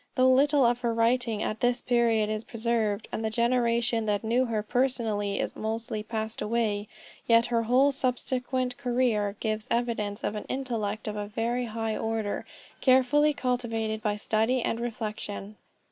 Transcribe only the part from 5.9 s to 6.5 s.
passed